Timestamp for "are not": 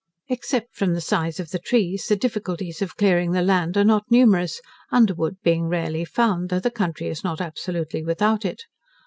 3.77-4.03